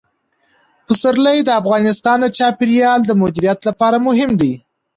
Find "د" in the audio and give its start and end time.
1.43-1.49, 2.21-2.27, 3.05-3.11